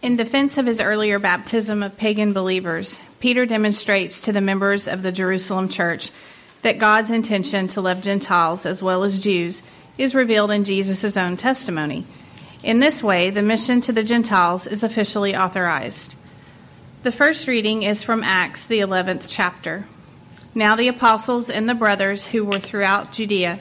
In 0.00 0.14
defense 0.14 0.56
of 0.58 0.66
his 0.66 0.78
earlier 0.78 1.18
baptism 1.18 1.82
of 1.82 1.96
pagan 1.96 2.32
believers, 2.32 3.00
Peter 3.18 3.46
demonstrates 3.46 4.22
to 4.22 4.32
the 4.32 4.40
members 4.40 4.86
of 4.86 5.02
the 5.02 5.10
Jerusalem 5.10 5.68
church 5.68 6.12
that 6.62 6.78
God's 6.78 7.10
intention 7.10 7.66
to 7.68 7.80
love 7.80 8.00
Gentiles 8.00 8.64
as 8.64 8.80
well 8.80 9.02
as 9.02 9.18
Jews 9.18 9.60
is 9.96 10.14
revealed 10.14 10.52
in 10.52 10.62
Jesus' 10.62 11.16
own 11.16 11.36
testimony. 11.36 12.06
In 12.62 12.78
this 12.78 13.02
way, 13.02 13.30
the 13.30 13.42
mission 13.42 13.80
to 13.82 13.92
the 13.92 14.04
Gentiles 14.04 14.68
is 14.68 14.84
officially 14.84 15.34
authorized. 15.34 16.14
The 17.02 17.10
first 17.10 17.48
reading 17.48 17.82
is 17.82 18.04
from 18.04 18.22
Acts, 18.22 18.68
the 18.68 18.78
11th 18.78 19.26
chapter. 19.28 19.84
Now 20.54 20.76
the 20.76 20.88
apostles 20.88 21.50
and 21.50 21.68
the 21.68 21.74
brothers 21.74 22.24
who 22.24 22.44
were 22.44 22.60
throughout 22.60 23.12
Judea 23.12 23.58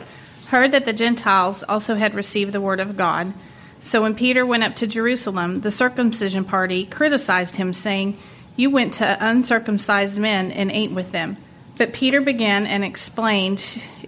heard 0.50 0.72
that 0.74 0.86
the 0.86 0.94
Gentiles 0.94 1.64
also 1.64 1.96
had 1.96 2.14
received 2.14 2.52
the 2.52 2.62
word 2.62 2.80
of 2.80 2.96
God. 2.96 3.34
So 3.82 4.02
when 4.02 4.16
Peter 4.16 4.46
went 4.46 4.64
up 4.64 4.78
to 4.78 4.88
Jerusalem, 4.88 5.62
the 5.62 5.72
circumcision 5.72 6.44
party 6.46 6.86
criticized 6.86 7.56
him, 7.56 7.74
saying, 7.74 8.18
You 8.56 8.70
went 8.70 8.96
to 8.96 9.18
uncircumcised 9.20 10.18
men 10.18 10.52
and 10.52 10.72
ate 10.72 10.92
with 10.92 11.12
them. 11.12 11.38
But 11.78 11.94
Peter 11.94 12.22
began 12.22 12.66
and 12.66 12.84
explained 12.84 13.64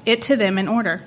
it 0.06 0.24
to 0.24 0.36
them 0.36 0.58
in 0.58 0.68
order. 0.68 1.04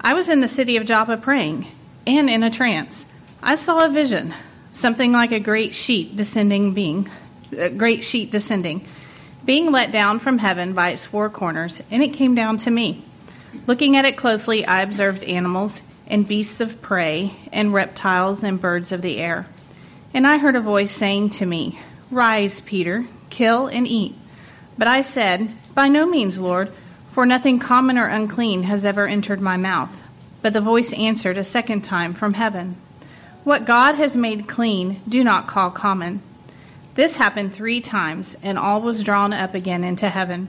I 0.00 0.14
was 0.14 0.28
in 0.28 0.40
the 0.40 0.48
city 0.48 0.76
of 0.76 0.86
Joppa 0.86 1.16
praying, 1.16 1.66
and 2.06 2.28
in 2.28 2.42
a 2.42 2.50
trance. 2.50 3.12
I 3.42 3.54
saw 3.54 3.84
a 3.84 3.88
vision, 3.88 4.34
something 4.70 5.12
like 5.12 5.32
a 5.32 5.40
great 5.40 5.74
sheet 5.74 6.16
descending 6.16 6.74
being, 6.74 7.08
a 7.56 7.70
great 7.70 8.02
sheet 8.02 8.32
descending, 8.32 8.86
being 9.44 9.70
let 9.70 9.92
down 9.92 10.18
from 10.18 10.38
heaven 10.38 10.72
by 10.74 10.90
its 10.90 11.04
four 11.04 11.30
corners, 11.30 11.80
and 11.90 12.02
it 12.02 12.14
came 12.14 12.34
down 12.34 12.56
to 12.58 12.70
me. 12.70 13.04
Looking 13.66 13.96
at 13.96 14.04
it 14.04 14.16
closely, 14.16 14.66
I 14.66 14.82
observed 14.82 15.22
animals 15.24 15.80
and 16.06 16.28
beasts 16.28 16.60
of 16.60 16.80
prey, 16.82 17.32
and 17.52 17.74
reptiles 17.74 18.42
and 18.42 18.60
birds 18.60 18.92
of 18.92 19.02
the 19.02 19.18
air. 19.18 19.46
And 20.14 20.26
I 20.26 20.38
heard 20.38 20.56
a 20.56 20.60
voice 20.60 20.92
saying 20.92 21.30
to 21.30 21.46
me, 21.46 21.78
Rise, 22.10 22.60
Peter, 22.60 23.06
kill 23.30 23.66
and 23.66 23.86
eat. 23.86 24.14
But 24.78 24.88
I 24.88 25.00
said, 25.00 25.50
By 25.74 25.88
no 25.88 26.06
means, 26.06 26.38
Lord, 26.38 26.72
for 27.10 27.26
nothing 27.26 27.58
common 27.58 27.98
or 27.98 28.06
unclean 28.06 28.64
has 28.64 28.84
ever 28.84 29.06
entered 29.06 29.40
my 29.40 29.56
mouth. 29.56 30.02
But 30.42 30.52
the 30.52 30.60
voice 30.60 30.92
answered 30.92 31.38
a 31.38 31.44
second 31.44 31.82
time 31.82 32.14
from 32.14 32.34
heaven, 32.34 32.76
What 33.42 33.64
God 33.64 33.96
has 33.96 34.14
made 34.14 34.46
clean, 34.46 35.00
do 35.08 35.24
not 35.24 35.48
call 35.48 35.70
common. 35.70 36.22
This 36.94 37.16
happened 37.16 37.54
three 37.54 37.80
times, 37.80 38.36
and 38.42 38.58
all 38.58 38.80
was 38.80 39.02
drawn 39.02 39.32
up 39.32 39.54
again 39.54 39.82
into 39.82 40.08
heaven. 40.08 40.48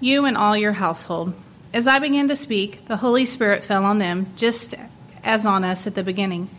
you 0.00 0.24
and 0.24 0.36
all 0.36 0.56
your 0.56 0.72
household. 0.72 1.34
As 1.72 1.86
I 1.86 1.98
began 1.98 2.28
to 2.28 2.36
speak, 2.36 2.86
the 2.88 2.96
Holy 2.96 3.26
Spirit 3.26 3.62
fell 3.62 3.84
on 3.84 3.98
them, 3.98 4.32
just 4.36 4.74
as 5.22 5.46
on 5.46 5.62
us 5.62 5.86
at 5.86 5.94
the 5.94 6.02
beginning. 6.02 6.50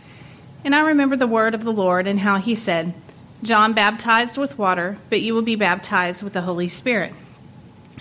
And 0.64 0.74
I 0.74 0.80
remember 0.80 1.16
the 1.16 1.26
word 1.26 1.54
of 1.54 1.64
the 1.64 1.72
Lord 1.72 2.06
and 2.06 2.20
how 2.20 2.38
he 2.38 2.54
said, 2.54 2.94
John 3.42 3.72
baptized 3.72 4.36
with 4.36 4.56
water, 4.56 4.96
but 5.10 5.20
you 5.20 5.34
will 5.34 5.42
be 5.42 5.56
baptized 5.56 6.22
with 6.22 6.32
the 6.32 6.42
Holy 6.42 6.68
Spirit. 6.68 7.12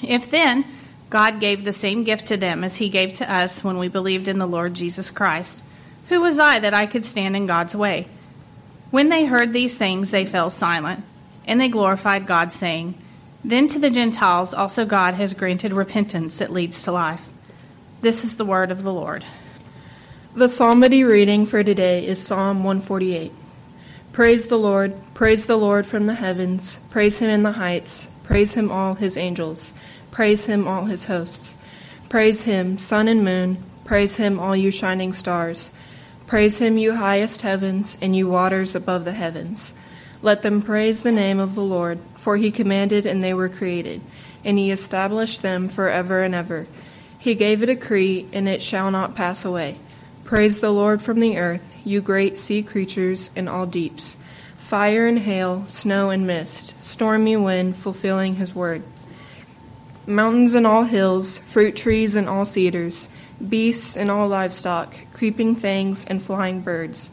If 0.03 0.29
then 0.29 0.65
God 1.09 1.39
gave 1.39 1.63
the 1.63 1.73
same 1.73 2.03
gift 2.03 2.27
to 2.27 2.37
them 2.37 2.63
as 2.63 2.75
he 2.75 2.89
gave 2.89 3.15
to 3.15 3.31
us 3.31 3.63
when 3.63 3.77
we 3.77 3.87
believed 3.87 4.27
in 4.27 4.37
the 4.37 4.47
Lord 4.47 4.75
Jesus 4.75 5.09
Christ, 5.09 5.59
who 6.09 6.21
was 6.21 6.37
I 6.37 6.59
that 6.59 6.73
I 6.73 6.85
could 6.85 7.05
stand 7.05 7.35
in 7.35 7.47
God's 7.47 7.75
way? 7.75 8.07
When 8.91 9.09
they 9.09 9.25
heard 9.25 9.51
these 9.51 9.75
things, 9.75 10.11
they 10.11 10.25
fell 10.25 10.49
silent, 10.49 11.03
and 11.45 11.59
they 11.59 11.69
glorified 11.69 12.27
God, 12.27 12.51
saying, 12.51 12.95
then 13.43 13.67
to 13.69 13.79
the 13.79 13.89
Gentiles 13.89 14.53
also 14.53 14.85
God 14.85 15.15
has 15.15 15.33
granted 15.33 15.73
repentance 15.73 16.37
that 16.37 16.51
leads 16.51 16.83
to 16.83 16.91
life. 16.91 17.27
This 18.01 18.23
is 18.23 18.37
the 18.37 18.45
word 18.45 18.71
of 18.71 18.83
the 18.83 18.93
Lord. 18.93 19.23
The 20.35 20.47
psalmody 20.47 21.03
reading 21.03 21.45
for 21.45 21.63
today 21.63 22.05
is 22.05 22.21
Psalm 22.21 22.63
148. 22.63 23.31
Praise 24.13 24.47
the 24.47 24.59
Lord, 24.59 24.93
praise 25.13 25.45
the 25.45 25.57
Lord 25.57 25.85
from 25.85 26.05
the 26.05 26.15
heavens, 26.15 26.77
praise 26.89 27.19
him 27.19 27.29
in 27.29 27.43
the 27.43 27.53
heights, 27.53 28.07
praise 28.23 28.53
him 28.53 28.71
all 28.71 28.95
his 28.95 29.17
angels, 29.17 29.73
praise 30.11 30.45
him 30.45 30.67
all 30.67 30.85
his 30.85 31.05
hosts. 31.05 31.51
Praise 32.11 32.43
him, 32.43 32.77
sun 32.77 33.07
and 33.07 33.23
moon, 33.23 33.57
praise 33.85 34.17
him 34.17 34.37
all 34.37 34.53
you 34.53 34.69
shining 34.69 35.13
stars. 35.13 35.69
Praise 36.27 36.57
him, 36.57 36.77
you 36.77 36.93
highest 36.93 37.41
heavens, 37.41 37.97
and 38.01 38.13
you 38.13 38.27
waters 38.27 38.75
above 38.75 39.05
the 39.05 39.13
heavens. 39.13 39.71
Let 40.23 40.43
them 40.43 40.61
praise 40.61 41.01
the 41.01 41.11
name 41.11 41.39
of 41.39 41.55
the 41.55 41.63
Lord, 41.63 41.97
for 42.15 42.37
he 42.37 42.51
commanded 42.51 43.05
and 43.07 43.23
they 43.23 43.33
were 43.33 43.49
created, 43.49 44.01
and 44.45 44.57
he 44.57 44.69
established 44.69 45.41
them 45.41 45.67
forever 45.67 46.21
and 46.21 46.35
ever. 46.35 46.67
He 47.17 47.33
gave 47.33 47.63
a 47.63 47.65
decree, 47.65 48.27
and 48.31 48.47
it 48.47 48.61
shall 48.61 48.91
not 48.91 49.15
pass 49.15 49.43
away. 49.43 49.77
Praise 50.23 50.61
the 50.61 50.71
Lord 50.71 51.01
from 51.01 51.19
the 51.19 51.37
earth, 51.37 51.75
you 51.83 52.01
great 52.01 52.37
sea 52.37 52.61
creatures 52.61 53.31
in 53.35 53.47
all 53.47 53.65
deeps, 53.65 54.15
fire 54.59 55.07
and 55.07 55.19
hail, 55.19 55.65
snow 55.67 56.11
and 56.11 56.25
mist, 56.27 56.73
stormy 56.83 57.35
wind 57.35 57.75
fulfilling 57.75 58.35
his 58.35 58.53
word. 58.53 58.83
Mountains 60.05 60.53
and 60.53 60.67
all 60.67 60.83
hills, 60.83 61.37
fruit 61.37 61.75
trees 61.75 62.15
and 62.15 62.29
all 62.29 62.45
cedars, 62.45 63.09
beasts 63.49 63.97
and 63.97 64.11
all 64.11 64.27
livestock, 64.27 64.93
creeping 65.13 65.55
things 65.55 66.05
and 66.05 66.21
flying 66.21 66.61
birds, 66.61 67.09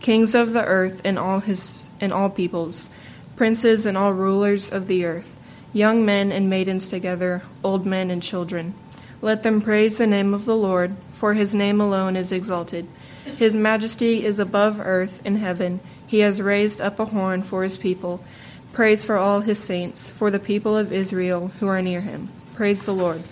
kings 0.00 0.34
of 0.34 0.52
the 0.52 0.64
earth 0.64 1.00
and 1.04 1.18
all 1.18 1.40
his 1.40 1.60
and 2.00 2.12
all 2.12 2.30
peoples, 2.30 2.88
princes 3.36 3.86
and 3.86 3.96
all 3.96 4.12
rulers 4.12 4.72
of 4.72 4.86
the 4.86 5.04
earth, 5.04 5.38
young 5.72 6.04
men 6.04 6.32
and 6.32 6.50
maidens 6.50 6.88
together, 6.88 7.42
old 7.62 7.86
men 7.86 8.10
and 8.10 8.22
children. 8.22 8.74
Let 9.20 9.42
them 9.42 9.60
praise 9.60 9.96
the 9.96 10.06
name 10.06 10.34
of 10.34 10.44
the 10.44 10.56
Lord, 10.56 10.96
for 11.14 11.34
his 11.34 11.54
name 11.54 11.80
alone 11.80 12.16
is 12.16 12.32
exalted. 12.32 12.86
His 13.24 13.54
majesty 13.54 14.24
is 14.24 14.38
above 14.38 14.80
earth 14.80 15.20
and 15.24 15.38
heaven. 15.38 15.80
He 16.06 16.20
has 16.20 16.40
raised 16.40 16.80
up 16.80 16.98
a 16.98 17.04
horn 17.04 17.42
for 17.42 17.62
his 17.64 17.76
people. 17.76 18.24
Praise 18.72 19.04
for 19.04 19.16
all 19.16 19.40
his 19.40 19.58
saints, 19.58 20.08
for 20.08 20.30
the 20.30 20.38
people 20.38 20.76
of 20.76 20.92
Israel 20.92 21.48
who 21.58 21.66
are 21.66 21.82
near 21.82 22.00
him. 22.00 22.28
Praise 22.54 22.82
the 22.82 22.94
Lord. 22.94 23.22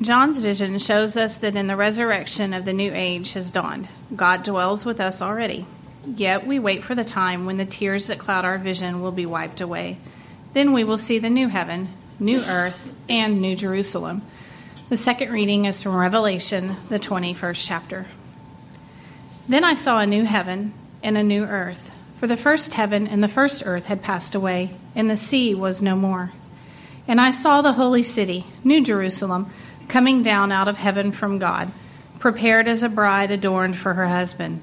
John's 0.00 0.38
vision 0.38 0.78
shows 0.78 1.16
us 1.16 1.38
that 1.38 1.56
in 1.56 1.66
the 1.66 1.76
resurrection 1.76 2.54
of 2.54 2.64
the 2.64 2.72
new 2.72 2.92
age 2.94 3.32
has 3.32 3.50
dawned. 3.50 3.88
God 4.14 4.44
dwells 4.44 4.84
with 4.84 5.00
us 5.00 5.20
already. 5.20 5.66
Yet 6.16 6.46
we 6.46 6.58
wait 6.58 6.82
for 6.82 6.94
the 6.94 7.04
time 7.04 7.44
when 7.44 7.58
the 7.58 7.64
tears 7.64 8.06
that 8.06 8.18
cloud 8.18 8.44
our 8.44 8.58
vision 8.58 9.02
will 9.02 9.12
be 9.12 9.26
wiped 9.26 9.60
away. 9.60 9.98
Then 10.54 10.72
we 10.72 10.84
will 10.84 10.96
see 10.96 11.18
the 11.18 11.30
new 11.30 11.48
heaven, 11.48 11.88
new 12.18 12.42
earth, 12.42 12.90
and 13.08 13.40
new 13.40 13.54
Jerusalem. 13.54 14.22
The 14.88 14.96
second 14.96 15.30
reading 15.30 15.66
is 15.66 15.82
from 15.82 15.94
Revelation, 15.94 16.76
the 16.88 16.98
21st 16.98 17.64
chapter. 17.66 18.06
Then 19.48 19.64
I 19.64 19.74
saw 19.74 20.00
a 20.00 20.06
new 20.06 20.24
heaven 20.24 20.72
and 21.02 21.18
a 21.18 21.22
new 21.22 21.44
earth, 21.44 21.90
for 22.16 22.26
the 22.26 22.36
first 22.36 22.72
heaven 22.72 23.06
and 23.06 23.22
the 23.22 23.28
first 23.28 23.62
earth 23.66 23.84
had 23.84 24.02
passed 24.02 24.34
away, 24.34 24.70
and 24.94 25.10
the 25.10 25.16
sea 25.16 25.54
was 25.54 25.82
no 25.82 25.94
more. 25.94 26.32
And 27.06 27.20
I 27.20 27.30
saw 27.30 27.60
the 27.60 27.72
holy 27.72 28.02
city, 28.02 28.46
New 28.64 28.82
Jerusalem, 28.82 29.52
coming 29.88 30.22
down 30.22 30.52
out 30.52 30.68
of 30.68 30.76
heaven 30.76 31.12
from 31.12 31.38
God, 31.38 31.70
prepared 32.18 32.66
as 32.66 32.82
a 32.82 32.88
bride 32.88 33.30
adorned 33.30 33.76
for 33.76 33.94
her 33.94 34.08
husband. 34.08 34.62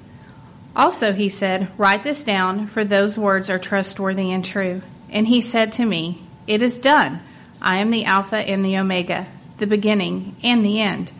Also, 0.75 1.11
he 1.11 1.29
said, 1.29 1.67
Write 1.77 2.03
this 2.03 2.23
down, 2.23 2.67
for 2.67 2.85
those 2.85 3.17
words 3.17 3.49
are 3.49 3.59
trustworthy 3.59 4.31
and 4.31 4.43
true. 4.43 4.81
And 5.09 5.27
he 5.27 5.41
said 5.41 5.73
to 5.73 5.85
me, 5.85 6.21
It 6.47 6.61
is 6.61 6.79
done. 6.79 7.19
I 7.61 7.77
am 7.77 7.91
the 7.91 8.05
Alpha 8.05 8.37
and 8.37 8.63
the 8.63 8.77
Omega, 8.77 9.27
the 9.57 9.67
beginning 9.67 10.35
and 10.41 10.63
the 10.63 10.79
end. 10.79 11.11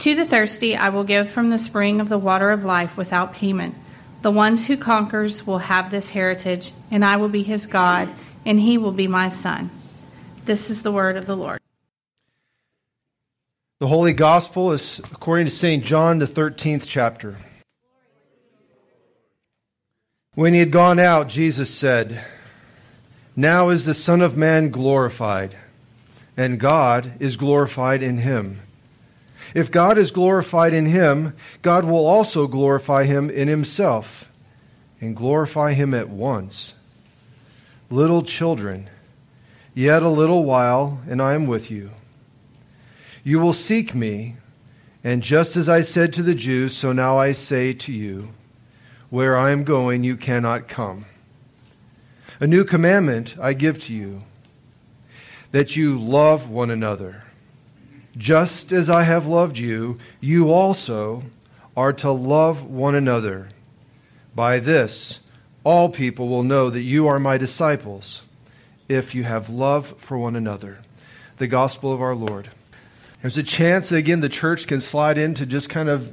To 0.00 0.14
the 0.14 0.26
thirsty 0.26 0.76
I 0.76 0.90
will 0.90 1.04
give 1.04 1.30
from 1.30 1.50
the 1.50 1.58
spring 1.58 2.00
of 2.00 2.08
the 2.08 2.18
water 2.18 2.50
of 2.50 2.64
life 2.64 2.96
without 2.96 3.34
payment. 3.34 3.74
The 4.22 4.30
ones 4.30 4.66
who 4.66 4.76
conquers 4.76 5.46
will 5.46 5.58
have 5.58 5.90
this 5.90 6.08
heritage, 6.10 6.72
and 6.90 7.04
I 7.04 7.16
will 7.16 7.28
be 7.28 7.42
his 7.42 7.66
God, 7.66 8.08
and 8.46 8.58
he 8.58 8.78
will 8.78 8.92
be 8.92 9.06
my 9.06 9.28
son. 9.28 9.70
This 10.44 10.70
is 10.70 10.82
the 10.82 10.92
word 10.92 11.16
of 11.16 11.26
the 11.26 11.36
Lord. 11.36 11.60
The 13.80 13.88
Holy 13.88 14.12
Gospel 14.12 14.72
is 14.72 15.00
according 15.12 15.46
to 15.46 15.50
St. 15.50 15.84
John, 15.84 16.20
the 16.20 16.26
13th 16.26 16.84
chapter. 16.86 17.36
When 20.34 20.52
he 20.52 20.58
had 20.58 20.72
gone 20.72 20.98
out, 20.98 21.28
Jesus 21.28 21.72
said, 21.72 22.24
Now 23.36 23.68
is 23.68 23.84
the 23.84 23.94
Son 23.94 24.20
of 24.20 24.36
Man 24.36 24.70
glorified, 24.70 25.56
and 26.36 26.58
God 26.58 27.12
is 27.20 27.36
glorified 27.36 28.02
in 28.02 28.18
him. 28.18 28.60
If 29.54 29.70
God 29.70 29.96
is 29.96 30.10
glorified 30.10 30.74
in 30.74 30.86
him, 30.86 31.36
God 31.62 31.84
will 31.84 32.04
also 32.04 32.48
glorify 32.48 33.04
him 33.04 33.30
in 33.30 33.46
himself, 33.46 34.28
and 35.00 35.14
glorify 35.14 35.74
him 35.74 35.94
at 35.94 36.08
once. 36.08 36.74
Little 37.88 38.24
children, 38.24 38.90
yet 39.72 40.02
a 40.02 40.08
little 40.08 40.42
while, 40.42 41.00
and 41.08 41.22
I 41.22 41.34
am 41.34 41.46
with 41.46 41.70
you. 41.70 41.90
You 43.22 43.38
will 43.38 43.52
seek 43.52 43.94
me, 43.94 44.34
and 45.04 45.22
just 45.22 45.56
as 45.56 45.68
I 45.68 45.82
said 45.82 46.12
to 46.14 46.24
the 46.24 46.34
Jews, 46.34 46.76
so 46.76 46.92
now 46.92 47.18
I 47.18 47.30
say 47.30 47.72
to 47.74 47.92
you, 47.92 48.30
where 49.10 49.36
I 49.36 49.50
am 49.50 49.64
going, 49.64 50.04
you 50.04 50.16
cannot 50.16 50.68
come. 50.68 51.06
A 52.40 52.46
new 52.46 52.64
commandment 52.64 53.36
I 53.40 53.52
give 53.52 53.82
to 53.84 53.94
you 53.94 54.22
that 55.52 55.76
you 55.76 55.98
love 55.98 56.48
one 56.48 56.70
another. 56.70 57.22
Just 58.16 58.72
as 58.72 58.90
I 58.90 59.04
have 59.04 59.26
loved 59.26 59.56
you, 59.56 59.98
you 60.20 60.50
also 60.50 61.22
are 61.76 61.92
to 61.94 62.10
love 62.10 62.64
one 62.64 62.94
another. 62.94 63.48
By 64.34 64.58
this, 64.58 65.20
all 65.62 65.88
people 65.88 66.28
will 66.28 66.42
know 66.42 66.70
that 66.70 66.82
you 66.82 67.06
are 67.06 67.18
my 67.18 67.38
disciples, 67.38 68.22
if 68.88 69.14
you 69.14 69.24
have 69.24 69.48
love 69.48 69.94
for 69.98 70.18
one 70.18 70.36
another. 70.36 70.78
The 71.38 71.46
gospel 71.46 71.92
of 71.92 72.02
our 72.02 72.14
Lord. 72.14 72.50
There's 73.22 73.38
a 73.38 73.42
chance 73.42 73.88
that, 73.88 73.96
again, 73.96 74.20
the 74.20 74.28
church 74.28 74.66
can 74.66 74.80
slide 74.80 75.18
into 75.18 75.46
just 75.46 75.68
kind 75.68 75.88
of 75.88 76.12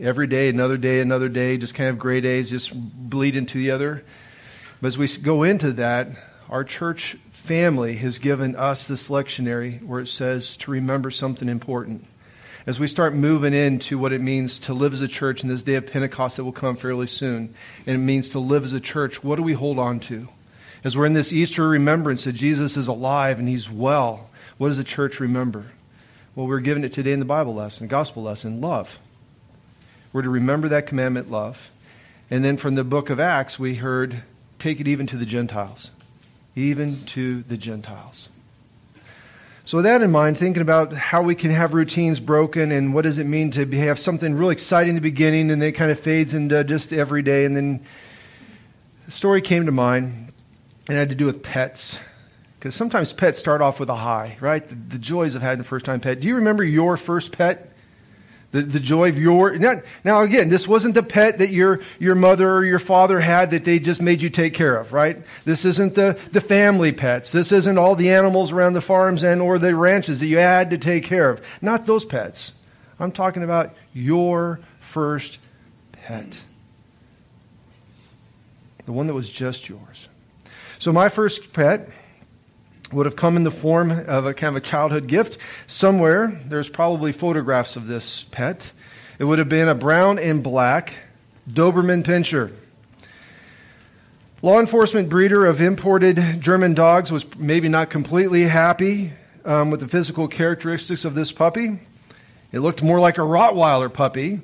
every 0.00 0.26
day, 0.26 0.48
another 0.48 0.76
day, 0.76 1.00
another 1.00 1.28
day, 1.28 1.58
just 1.58 1.74
kind 1.74 1.90
of 1.90 1.98
gray 1.98 2.20
days, 2.20 2.50
just 2.50 2.70
bleed 2.74 3.36
into 3.36 3.58
the 3.58 3.70
other. 3.70 4.04
But 4.80 4.88
as 4.88 4.98
we 4.98 5.08
go 5.18 5.42
into 5.42 5.72
that, 5.72 6.08
our 6.48 6.64
church 6.64 7.16
family 7.32 7.96
has 7.96 8.18
given 8.18 8.56
us 8.56 8.86
this 8.86 9.08
lectionary 9.08 9.82
where 9.82 10.00
it 10.00 10.08
says 10.08 10.56
to 10.58 10.70
remember 10.70 11.10
something 11.10 11.48
important. 11.48 12.06
As 12.66 12.78
we 12.78 12.88
start 12.88 13.14
moving 13.14 13.54
into 13.54 13.98
what 13.98 14.12
it 14.12 14.20
means 14.20 14.58
to 14.60 14.74
live 14.74 14.92
as 14.92 15.00
a 15.00 15.08
church 15.08 15.42
in 15.42 15.48
this 15.48 15.62
day 15.62 15.74
of 15.74 15.86
Pentecost 15.86 16.36
that 16.36 16.44
will 16.44 16.52
come 16.52 16.76
fairly 16.76 17.06
soon, 17.06 17.54
and 17.86 17.96
it 17.96 17.98
means 17.98 18.30
to 18.30 18.38
live 18.38 18.64
as 18.64 18.72
a 18.72 18.80
church, 18.80 19.24
what 19.24 19.36
do 19.36 19.42
we 19.42 19.54
hold 19.54 19.78
on 19.78 20.00
to? 20.00 20.28
As 20.84 20.96
we're 20.96 21.06
in 21.06 21.14
this 21.14 21.32
Easter 21.32 21.66
remembrance 21.66 22.24
that 22.24 22.32
Jesus 22.32 22.76
is 22.76 22.88
alive 22.88 23.38
and 23.38 23.48
he's 23.48 23.70
well, 23.70 24.30
what 24.58 24.68
does 24.68 24.76
the 24.76 24.84
church 24.84 25.20
remember? 25.20 25.66
Well, 26.34 26.46
we're 26.46 26.60
given 26.60 26.84
it 26.84 26.92
today 26.92 27.12
in 27.12 27.18
the 27.18 27.24
Bible 27.24 27.54
lesson, 27.54 27.88
gospel 27.88 28.22
lesson, 28.22 28.60
love. 28.60 28.98
We're 30.12 30.22
to 30.22 30.30
remember 30.30 30.68
that 30.68 30.86
commandment, 30.86 31.30
love. 31.30 31.70
And 32.30 32.44
then 32.44 32.56
from 32.56 32.74
the 32.74 32.84
book 32.84 33.10
of 33.10 33.20
Acts, 33.20 33.58
we 33.58 33.76
heard, 33.76 34.22
take 34.58 34.80
it 34.80 34.88
even 34.88 35.06
to 35.08 35.16
the 35.16 35.26
Gentiles. 35.26 35.90
Even 36.56 37.04
to 37.06 37.42
the 37.42 37.56
Gentiles. 37.56 38.28
So, 39.64 39.78
with 39.78 39.84
that 39.84 40.02
in 40.02 40.10
mind, 40.10 40.36
thinking 40.36 40.62
about 40.62 40.92
how 40.92 41.22
we 41.22 41.36
can 41.36 41.52
have 41.52 41.74
routines 41.74 42.18
broken 42.18 42.72
and 42.72 42.92
what 42.92 43.02
does 43.02 43.18
it 43.18 43.24
mean 43.24 43.52
to 43.52 43.64
have 43.78 44.00
something 44.00 44.34
really 44.34 44.54
exciting 44.54 44.90
in 44.90 44.94
the 44.96 45.00
beginning 45.00 45.50
and 45.50 45.62
then 45.62 45.68
it 45.68 45.72
kind 45.72 45.92
of 45.92 46.00
fades 46.00 46.34
into 46.34 46.64
just 46.64 46.92
every 46.92 47.22
day. 47.22 47.44
And 47.44 47.56
then 47.56 47.86
the 49.06 49.12
story 49.12 49.42
came 49.42 49.66
to 49.66 49.72
mind 49.72 50.32
and 50.88 50.96
it 50.96 50.98
had 50.98 51.08
to 51.10 51.14
do 51.14 51.26
with 51.26 51.42
pets. 51.42 51.96
Because 52.58 52.74
sometimes 52.74 53.12
pets 53.12 53.38
start 53.38 53.62
off 53.62 53.78
with 53.78 53.88
a 53.90 53.94
high, 53.94 54.36
right? 54.40 54.66
The, 54.66 54.74
the 54.74 54.98
joys 54.98 55.34
of 55.34 55.42
having 55.42 55.60
a 55.60 55.64
first 55.64 55.84
time 55.84 56.00
pet. 56.00 56.20
Do 56.20 56.26
you 56.26 56.36
remember 56.36 56.64
your 56.64 56.96
first 56.96 57.32
pet? 57.32 57.69
The, 58.52 58.62
the 58.62 58.80
joy 58.80 59.10
of 59.10 59.18
your. 59.18 59.56
Now, 59.58 59.80
now, 60.02 60.22
again, 60.22 60.48
this 60.48 60.66
wasn't 60.66 60.94
the 60.94 61.04
pet 61.04 61.38
that 61.38 61.50
your, 61.50 61.80
your 62.00 62.16
mother 62.16 62.52
or 62.52 62.64
your 62.64 62.80
father 62.80 63.20
had 63.20 63.52
that 63.52 63.64
they 63.64 63.78
just 63.78 64.02
made 64.02 64.22
you 64.22 64.28
take 64.28 64.54
care 64.54 64.76
of, 64.76 64.92
right? 64.92 65.18
This 65.44 65.64
isn't 65.64 65.94
the, 65.94 66.18
the 66.32 66.40
family 66.40 66.90
pets. 66.90 67.30
This 67.30 67.52
isn't 67.52 67.78
all 67.78 67.94
the 67.94 68.10
animals 68.10 68.50
around 68.50 68.72
the 68.72 68.80
farms 68.80 69.22
and 69.22 69.40
or 69.40 69.60
the 69.60 69.74
ranches 69.76 70.18
that 70.18 70.26
you 70.26 70.38
had 70.38 70.70
to 70.70 70.78
take 70.78 71.04
care 71.04 71.30
of. 71.30 71.40
Not 71.62 71.86
those 71.86 72.04
pets. 72.04 72.50
I'm 72.98 73.12
talking 73.12 73.44
about 73.44 73.74
your 73.94 74.58
first 74.80 75.38
pet. 75.92 76.36
The 78.84 78.92
one 78.92 79.06
that 79.06 79.14
was 79.14 79.30
just 79.30 79.68
yours. 79.68 80.08
So, 80.80 80.92
my 80.92 81.08
first 81.08 81.52
pet 81.52 81.88
would 82.92 83.06
have 83.06 83.16
come 83.16 83.36
in 83.36 83.44
the 83.44 83.50
form 83.50 83.90
of 83.90 84.26
a 84.26 84.34
kind 84.34 84.56
of 84.56 84.62
a 84.62 84.66
childhood 84.66 85.06
gift. 85.06 85.38
Somewhere, 85.66 86.40
there's 86.46 86.68
probably 86.68 87.12
photographs 87.12 87.76
of 87.76 87.86
this 87.86 88.24
pet. 88.30 88.72
It 89.18 89.24
would 89.24 89.38
have 89.38 89.48
been 89.48 89.68
a 89.68 89.74
brown 89.74 90.18
and 90.18 90.42
black 90.42 90.94
Doberman 91.48 92.04
Pinscher. 92.04 92.52
Law 94.42 94.58
enforcement 94.58 95.10
breeder 95.10 95.44
of 95.44 95.60
imported 95.60 96.40
German 96.40 96.72
dogs 96.74 97.12
was 97.12 97.24
maybe 97.36 97.68
not 97.68 97.90
completely 97.90 98.44
happy 98.44 99.12
um, 99.44 99.70
with 99.70 99.80
the 99.80 99.88
physical 99.88 100.28
characteristics 100.28 101.04
of 101.04 101.14
this 101.14 101.30
puppy. 101.30 101.78
It 102.52 102.60
looked 102.60 102.82
more 102.82 102.98
like 102.98 103.18
a 103.18 103.22
Rottweiler 103.22 103.92
puppy 103.92 104.40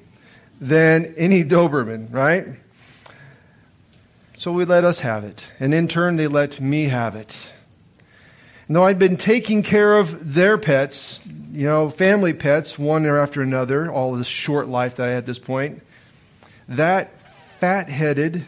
than 0.61 1.15
any 1.17 1.45
Doberman, 1.45 2.13
right? 2.13 2.47
So 4.37 4.53
we 4.53 4.65
let 4.65 4.85
us 4.85 5.01
have 5.01 5.25
it. 5.25 5.43
And 5.59 5.73
in 5.73 5.89
turn, 5.89 6.17
they 6.17 6.27
let 6.27 6.61
me 6.61 6.85
have 6.85 7.17
it. 7.17 7.35
And 8.67 8.77
though 8.77 8.85
I'd 8.85 8.99
been 8.99 9.17
taking 9.17 9.63
care 9.63 9.97
of 9.97 10.35
their 10.35 10.59
pets, 10.59 11.21
you 11.53 11.67
know, 11.67 11.89
family 11.89 12.33
pets, 12.33 12.79
one 12.79 13.07
after 13.07 13.41
another, 13.41 13.91
all 13.91 14.15
this 14.15 14.27
short 14.27 14.69
life 14.69 14.97
that 14.97 15.07
I 15.07 15.11
had 15.11 15.19
at 15.19 15.27
this 15.27 15.39
point, 15.39 15.83
that 16.69 17.13
fat 17.61 17.89
headed, 17.89 18.47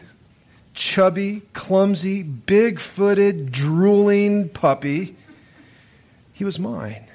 chubby, 0.73 1.41
clumsy, 1.53 2.23
big 2.23 2.79
footed, 2.79 3.51
drooling 3.51 4.49
puppy, 4.49 5.15
he 6.33 6.43
was 6.43 6.59
mine. 6.59 7.05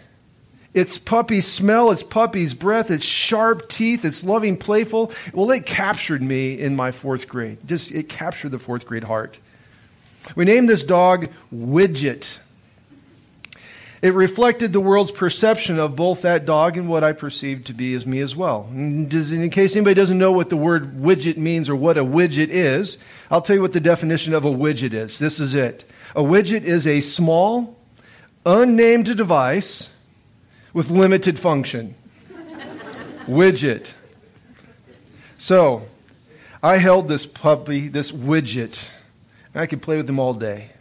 Its 0.73 0.99
puppy 0.99 1.41
smell, 1.41 1.93
its 1.93 2.03
puppy's 2.03 2.53
breath, 2.53 2.91
its 2.91 3.05
sharp 3.05 3.69
teeth, 3.69 4.05
its 4.05 4.25
loving, 4.25 4.57
playful. 4.57 5.13
Well, 5.33 5.51
it 5.53 5.67
captured 5.67 6.21
me 6.21 6.59
in 6.59 6.75
my 6.75 6.91
fourth 6.91 7.29
grade. 7.29 7.59
Just, 7.65 7.93
it 7.93 8.09
captured 8.09 8.51
the 8.51 8.59
fourth 8.59 8.85
grade 8.85 9.05
heart. 9.05 9.39
We 10.35 10.45
named 10.45 10.69
this 10.69 10.83
dog 10.83 11.29
Widget. 11.55 12.25
It 14.05 14.13
reflected 14.13 14.75
the 14.75 14.81
world's 14.81 15.11
perception 15.11 15.79
of 15.79 15.97
both 15.97 16.21
that 16.23 16.45
dog 16.45 16.77
and 16.77 16.91
what 16.91 17.03
I 17.03 17.13
perceived 17.13 17.69
to 17.69 17.73
be 17.73 17.95
as 17.95 18.05
me 18.05 18.21
as 18.21 18.37
well. 18.37 18.69
In 18.71 19.49
case 19.49 19.75
anybody 19.75 19.95
doesn't 19.95 20.19
know 20.19 20.31
what 20.31 20.51
the 20.51 20.59
word 20.59 20.99
widget 20.99 21.39
means 21.39 21.71
or 21.71 21.75
what 21.75 21.97
a 21.97 22.05
widget 22.05 22.51
is, 22.51 22.99
I'll 23.31 23.41
tell 23.41 23.57
you 23.57 23.63
what 23.63 23.73
the 23.73 23.81
definition 23.81 24.35
of 24.35 24.45
a 24.45 24.51
widget 24.51 24.93
is. 24.93 25.19
This 25.19 25.41
is 25.41 25.55
it. 25.55 25.89
A 26.15 26.21
widget 26.21 26.65
is 26.65 26.87
a 26.87 27.01
small, 27.01 27.79
unnamed 28.45 29.07
device 29.17 29.89
with 30.75 30.91
limited 30.91 31.39
function. 31.39 31.95
widget. 33.25 33.87
So, 35.39 35.89
I 36.63 36.77
held 36.77 37.09
this 37.09 37.25
puppy, 37.25 37.89
this 37.89 38.13
widget, 38.13 38.79
and 39.55 39.63
I 39.63 39.67
could 39.67 39.81
play 39.81 39.97
with 39.97 40.07
him 40.07 40.19
all 40.19 40.35
day. 40.35 40.74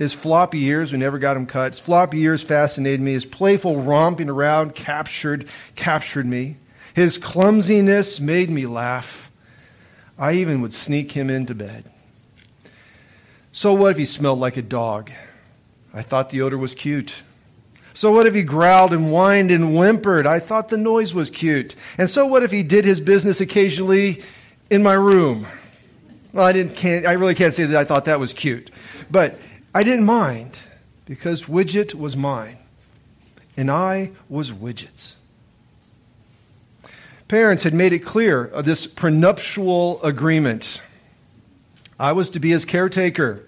His 0.00 0.14
floppy 0.14 0.64
ears, 0.64 0.92
we 0.92 0.98
never 0.98 1.18
got 1.18 1.36
him 1.36 1.44
cut. 1.44 1.74
His 1.74 1.78
floppy 1.78 2.22
ears 2.22 2.42
fascinated 2.42 3.02
me. 3.02 3.12
His 3.12 3.26
playful 3.26 3.82
romping 3.82 4.30
around 4.30 4.74
captured, 4.74 5.46
captured 5.76 6.24
me. 6.24 6.56
His 6.94 7.18
clumsiness 7.18 8.18
made 8.18 8.48
me 8.48 8.64
laugh. 8.64 9.30
I 10.18 10.36
even 10.36 10.62
would 10.62 10.72
sneak 10.72 11.12
him 11.12 11.28
into 11.28 11.54
bed. 11.54 11.84
So 13.52 13.74
what 13.74 13.90
if 13.90 13.98
he 13.98 14.06
smelled 14.06 14.40
like 14.40 14.56
a 14.56 14.62
dog? 14.62 15.10
I 15.92 16.00
thought 16.00 16.30
the 16.30 16.40
odor 16.40 16.56
was 16.56 16.72
cute. 16.72 17.12
So 17.92 18.10
what 18.10 18.26
if 18.26 18.32
he 18.32 18.42
growled 18.42 18.94
and 18.94 19.10
whined 19.10 19.50
and 19.50 19.76
whimpered? 19.76 20.26
I 20.26 20.40
thought 20.40 20.70
the 20.70 20.78
noise 20.78 21.12
was 21.12 21.28
cute. 21.28 21.74
And 21.98 22.08
so 22.08 22.24
what 22.24 22.42
if 22.42 22.50
he 22.50 22.62
did 22.62 22.86
his 22.86 23.00
business 23.00 23.38
occasionally 23.42 24.22
in 24.70 24.82
my 24.82 24.94
room? 24.94 25.46
Well, 26.32 26.46
I 26.46 26.52
didn't 26.52 26.74
can't 26.74 27.06
I 27.06 27.12
really 27.12 27.34
can't 27.34 27.52
say 27.52 27.64
that 27.64 27.76
I 27.76 27.84
thought 27.84 28.06
that 28.06 28.18
was 28.18 28.32
cute. 28.32 28.70
But 29.10 29.38
I 29.74 29.82
didn't 29.82 30.04
mind 30.04 30.58
because 31.04 31.44
Widget 31.44 31.94
was 31.94 32.16
mine 32.16 32.58
and 33.56 33.70
I 33.70 34.10
was 34.28 34.50
Widget's. 34.50 35.14
Parents 37.28 37.62
had 37.62 37.74
made 37.74 37.92
it 37.92 38.00
clear 38.00 38.44
of 38.44 38.64
this 38.64 38.86
prenuptial 38.86 40.02
agreement. 40.02 40.80
I 41.98 42.12
was 42.12 42.30
to 42.30 42.40
be 42.40 42.50
his 42.50 42.64
caretaker. 42.64 43.46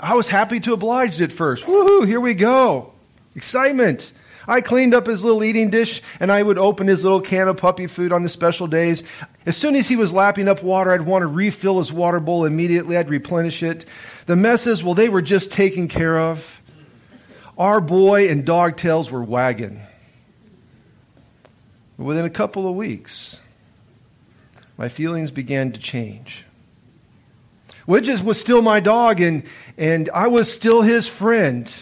I 0.00 0.14
was 0.14 0.26
happy 0.26 0.58
to 0.60 0.72
oblige 0.72 1.22
at 1.22 1.30
first. 1.30 1.64
Woohoo, 1.64 2.06
here 2.06 2.20
we 2.20 2.34
go. 2.34 2.92
Excitement. 3.36 4.10
I 4.48 4.60
cleaned 4.60 4.94
up 4.94 5.06
his 5.06 5.24
little 5.24 5.42
eating 5.42 5.70
dish 5.70 6.02
and 6.20 6.30
I 6.30 6.42
would 6.42 6.58
open 6.58 6.86
his 6.86 7.02
little 7.02 7.20
can 7.20 7.48
of 7.48 7.56
puppy 7.56 7.86
food 7.86 8.12
on 8.12 8.22
the 8.22 8.28
special 8.28 8.66
days. 8.66 9.02
As 9.44 9.56
soon 9.56 9.76
as 9.76 9.88
he 9.88 9.96
was 9.96 10.12
lapping 10.12 10.48
up 10.48 10.62
water, 10.62 10.92
I'd 10.92 11.02
want 11.02 11.22
to 11.22 11.26
refill 11.26 11.78
his 11.78 11.92
water 11.92 12.20
bowl 12.20 12.44
immediately. 12.44 12.96
I'd 12.96 13.08
replenish 13.08 13.62
it. 13.62 13.84
The 14.26 14.36
messes, 14.36 14.82
well, 14.82 14.94
they 14.94 15.08
were 15.08 15.22
just 15.22 15.52
taken 15.52 15.88
care 15.88 16.18
of. 16.18 16.62
Our 17.58 17.80
boy 17.80 18.28
and 18.28 18.44
dog 18.44 18.76
tails 18.76 19.10
were 19.10 19.22
wagging. 19.22 19.80
Within 21.96 22.26
a 22.26 22.30
couple 22.30 22.68
of 22.68 22.76
weeks, 22.76 23.40
my 24.76 24.88
feelings 24.88 25.30
began 25.30 25.72
to 25.72 25.80
change. 25.80 26.44
Widget 27.88 28.22
was 28.22 28.38
still 28.38 28.60
my 28.60 28.80
dog, 28.80 29.20
and, 29.20 29.44
and 29.78 30.10
I 30.12 30.26
was 30.26 30.52
still 30.52 30.82
his 30.82 31.06
friend. 31.06 31.72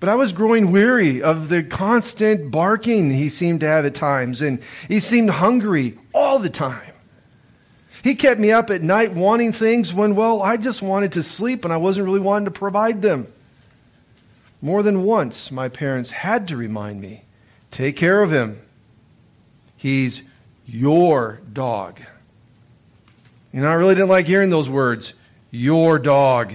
But 0.00 0.08
I 0.08 0.14
was 0.14 0.32
growing 0.32 0.70
weary 0.70 1.22
of 1.22 1.48
the 1.48 1.62
constant 1.62 2.50
barking 2.50 3.10
he 3.10 3.28
seemed 3.28 3.60
to 3.60 3.66
have 3.66 3.84
at 3.84 3.94
times, 3.94 4.40
and 4.40 4.60
he 4.86 5.00
seemed 5.00 5.30
hungry 5.30 5.98
all 6.14 6.38
the 6.38 6.50
time. 6.50 6.92
He 8.02 8.14
kept 8.14 8.40
me 8.40 8.52
up 8.52 8.70
at 8.70 8.82
night 8.82 9.12
wanting 9.12 9.52
things 9.52 9.92
when, 9.92 10.14
well, 10.14 10.40
I 10.40 10.56
just 10.56 10.82
wanted 10.82 11.12
to 11.14 11.22
sleep 11.22 11.64
and 11.64 11.74
I 11.74 11.78
wasn't 11.78 12.06
really 12.06 12.20
wanting 12.20 12.44
to 12.44 12.50
provide 12.52 13.02
them. 13.02 13.26
More 14.62 14.82
than 14.82 15.02
once, 15.02 15.50
my 15.50 15.68
parents 15.68 16.10
had 16.10 16.48
to 16.48 16.56
remind 16.56 17.00
me 17.00 17.24
take 17.70 17.96
care 17.96 18.22
of 18.22 18.32
him. 18.32 18.60
He's 19.76 20.22
your 20.66 21.40
dog. 21.52 22.00
And 23.52 23.66
I 23.66 23.74
really 23.74 23.94
didn't 23.94 24.08
like 24.08 24.26
hearing 24.26 24.50
those 24.50 24.68
words, 24.68 25.14
your 25.50 25.98
dog. 25.98 26.54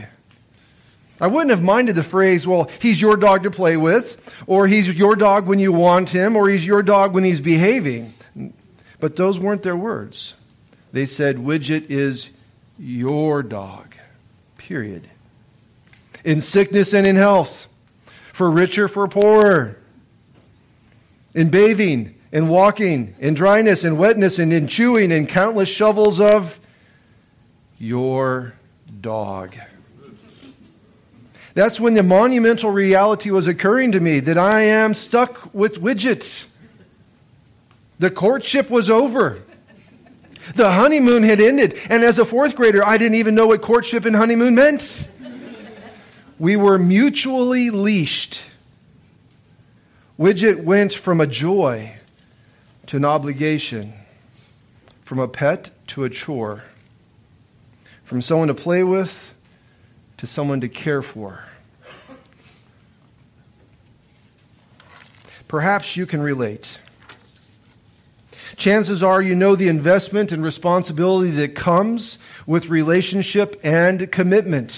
I 1.23 1.27
wouldn't 1.27 1.51
have 1.51 1.63
minded 1.63 1.95
the 1.95 2.03
phrase, 2.03 2.45
well, 2.45 2.69
he's 2.81 2.99
your 2.99 3.15
dog 3.15 3.43
to 3.43 3.49
play 3.49 3.77
with, 3.77 4.29
or 4.45 4.67
he's 4.67 4.89
your 4.89 5.15
dog 5.15 5.47
when 5.47 5.57
you 5.57 5.71
want 5.71 6.09
him, 6.09 6.35
or 6.35 6.49
he's 6.49 6.65
your 6.65 6.83
dog 6.83 7.13
when 7.13 7.23
he's 7.23 7.39
behaving. 7.39 8.13
But 8.99 9.15
those 9.15 9.39
weren't 9.39 9.63
their 9.63 9.77
words. 9.77 10.33
They 10.91 11.05
said, 11.05 11.37
Widget 11.37 11.89
is 11.89 12.29
your 12.77 13.41
dog. 13.41 13.95
Period. 14.57 15.09
In 16.25 16.41
sickness 16.41 16.93
and 16.93 17.07
in 17.07 17.15
health, 17.15 17.67
for 18.33 18.51
richer, 18.51 18.89
for 18.89 19.07
poorer, 19.07 19.77
in 21.33 21.49
bathing, 21.49 22.15
in 22.33 22.49
walking, 22.49 23.15
in 23.19 23.33
dryness, 23.33 23.85
in 23.85 23.95
wetness, 23.95 24.39
and 24.39 24.51
in 24.51 24.67
chewing, 24.67 25.13
in 25.13 25.27
countless 25.27 25.69
shovels 25.69 26.19
of 26.19 26.59
your 27.79 28.55
dog. 28.99 29.55
That's 31.53 31.79
when 31.79 31.93
the 31.93 32.03
monumental 32.03 32.71
reality 32.71 33.29
was 33.29 33.45
occurring 33.47 33.91
to 33.91 33.99
me 33.99 34.19
that 34.21 34.37
I 34.37 34.61
am 34.61 34.93
stuck 34.93 35.53
with 35.53 35.79
widgets. 35.81 36.45
The 37.99 38.09
courtship 38.09 38.69
was 38.69 38.89
over. 38.89 39.43
The 40.55 40.71
honeymoon 40.71 41.23
had 41.23 41.39
ended. 41.39 41.79
And 41.89 42.03
as 42.03 42.17
a 42.17 42.25
fourth 42.25 42.55
grader, 42.55 42.83
I 42.83 42.97
didn't 42.97 43.15
even 43.15 43.35
know 43.35 43.47
what 43.47 43.61
courtship 43.61 44.05
and 44.05 44.15
honeymoon 44.15 44.55
meant. 44.55 45.07
We 46.39 46.55
were 46.55 46.77
mutually 46.79 47.69
leashed. 47.69 48.39
Widget 50.19 50.63
went 50.63 50.93
from 50.93 51.21
a 51.21 51.27
joy 51.27 51.95
to 52.87 52.97
an 52.97 53.05
obligation, 53.05 53.93
from 55.03 55.19
a 55.19 55.27
pet 55.27 55.69
to 55.87 56.03
a 56.03 56.09
chore, 56.09 56.63
from 58.03 58.21
someone 58.21 58.47
to 58.47 58.53
play 58.53 58.83
with 58.83 59.32
to 60.17 60.27
someone 60.27 60.61
to 60.61 60.69
care 60.69 61.01
for. 61.01 61.43
Perhaps 65.47 65.95
you 65.95 66.05
can 66.05 66.21
relate. 66.21 66.79
Chances 68.55 69.03
are 69.03 69.21
you 69.21 69.35
know 69.35 69.55
the 69.55 69.67
investment 69.67 70.31
and 70.31 70.43
responsibility 70.43 71.31
that 71.31 71.55
comes 71.55 72.17
with 72.45 72.69
relationship 72.69 73.59
and 73.63 74.11
commitment. 74.11 74.75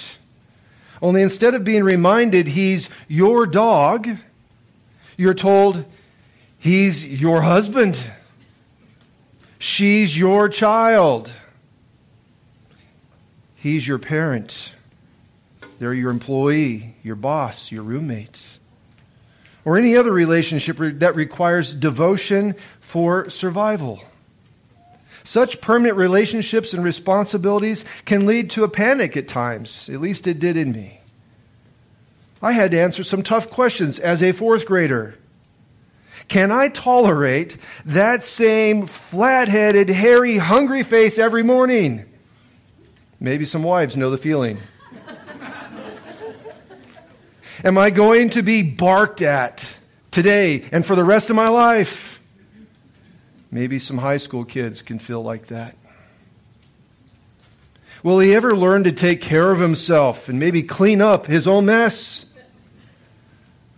Only 1.01 1.21
instead 1.21 1.53
of 1.53 1.63
being 1.63 1.83
reminded 1.83 2.47
he's 2.47 2.89
your 3.07 3.45
dog, 3.45 4.09
you're 5.17 5.33
told 5.33 5.85
he's 6.57 7.05
your 7.21 7.41
husband. 7.41 7.99
She's 9.59 10.17
your 10.17 10.49
child. 10.49 11.31
He's 13.55 13.87
your 13.87 13.99
parent. 13.99 14.71
They're 15.79 15.93
your 15.93 16.11
employee, 16.11 16.95
your 17.03 17.15
boss, 17.15 17.71
your 17.71 17.83
roommate, 17.83 18.41
or 19.65 19.77
any 19.77 19.97
other 19.97 20.11
relationship 20.11 20.77
that 20.79 21.15
requires 21.15 21.73
devotion 21.73 22.55
for 22.81 23.29
survival. 23.29 24.01
Such 25.23 25.59
permanent 25.59 25.97
relationships 25.97 26.73
and 26.73 26.83
responsibilities 26.83 27.83
can 28.05 28.27
lead 28.27 28.51
to 28.51 28.63
a 28.63 28.69
panic 28.69 29.17
at 29.17 29.27
times. 29.27 29.89
At 29.89 29.99
least 29.99 30.27
it 30.27 30.39
did 30.39 30.55
in 30.55 30.71
me. 30.71 31.01
I 32.41 32.51
had 32.51 32.71
to 32.71 32.79
answer 32.79 33.03
some 33.03 33.23
tough 33.23 33.49
questions 33.49 33.97
as 33.97 34.21
a 34.21 34.31
fourth 34.31 34.67
grader. 34.67 35.15
Can 36.27 36.51
I 36.51 36.69
tolerate 36.69 37.57
that 37.85 38.23
same 38.23 38.87
flat 38.87 39.47
headed, 39.47 39.89
hairy, 39.89 40.37
hungry 40.37 40.83
face 40.83 41.17
every 41.17 41.43
morning? 41.43 42.05
Maybe 43.19 43.45
some 43.45 43.63
wives 43.63 43.97
know 43.97 44.11
the 44.11 44.17
feeling. 44.17 44.59
Am 47.65 47.79
I 47.79 47.89
going 47.89 48.29
to 48.31 48.43
be 48.43 48.61
barked 48.61 49.23
at 49.23 49.65
today 50.11 50.69
and 50.71 50.85
for 50.85 50.95
the 50.95 51.03
rest 51.03 51.31
of 51.31 51.35
my 51.35 51.47
life? 51.47 52.21
Maybe 53.51 53.79
some 53.79 53.97
high 53.97 54.17
school 54.17 54.45
kids 54.45 54.83
can 54.83 54.99
feel 54.99 55.23
like 55.23 55.47
that. 55.47 55.75
Will 58.03 58.19
he 58.19 58.35
ever 58.35 58.55
learn 58.55 58.83
to 58.83 58.91
take 58.91 59.19
care 59.21 59.51
of 59.51 59.59
himself 59.59 60.29
and 60.29 60.39
maybe 60.39 60.61
clean 60.61 61.01
up 61.01 61.25
his 61.25 61.47
own 61.47 61.65
mess? 61.65 62.31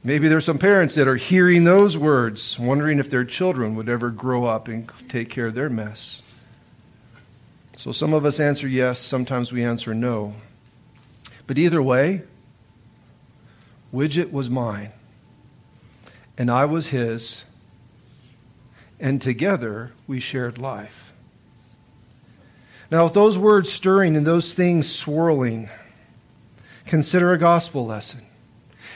Maybe 0.03 0.27
there's 0.27 0.45
some 0.45 0.57
parents 0.57 0.95
that 0.95 1.07
are 1.07 1.15
hearing 1.15 1.63
those 1.63 1.97
words, 1.97 2.59
wondering 2.59 2.99
if 2.99 3.09
their 3.09 3.23
children 3.23 3.75
would 3.75 3.87
ever 3.87 4.09
grow 4.09 4.45
up 4.45 4.67
and 4.67 4.91
take 5.07 5.29
care 5.29 5.45
of 5.47 5.53
their 5.53 5.69
mess. 5.69 6.21
So 7.77 7.93
some 7.93 8.13
of 8.13 8.25
us 8.25 8.39
answer 8.39 8.67
yes, 8.67 8.99
sometimes 8.99 9.53
we 9.53 9.63
answer 9.63 9.93
no. 9.93 10.33
But 11.45 11.57
either 11.57 11.81
way, 11.81 12.23
Widget 13.93 14.31
was 14.31 14.49
mine, 14.49 14.91
and 16.37 16.51
I 16.51 16.65
was 16.65 16.87
his, 16.87 17.43
and 18.99 19.21
together 19.21 19.91
we 20.07 20.19
shared 20.19 20.57
life. 20.57 21.13
Now, 22.89 23.05
with 23.05 23.13
those 23.13 23.37
words 23.37 23.71
stirring 23.71 24.15
and 24.15 24.25
those 24.25 24.53
things 24.53 24.89
swirling, 24.89 25.69
consider 26.85 27.33
a 27.33 27.37
gospel 27.37 27.85
lesson. 27.85 28.21